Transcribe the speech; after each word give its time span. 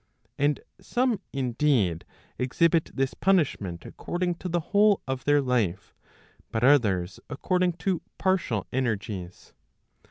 And 0.39 0.59
some 0.79 1.19
indeed, 1.31 2.05
exhibit 2.39 2.89
this 2.91 3.13
punishment 3.13 3.85
according 3.85 4.33
to 4.39 4.49
the 4.49 4.59
whole 4.71 4.99
of 5.07 5.25
their 5.25 5.41
life; 5.43 5.93
but 6.51 6.63
others 6.63 7.19
according 7.29 7.73
to 7.73 8.01
partial 8.17 8.65
energies. 8.73 9.53